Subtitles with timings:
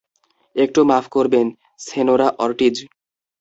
[0.55, 1.47] একটু মাফ করবেন,
[1.79, 2.75] সেনোরা অর্টিজ?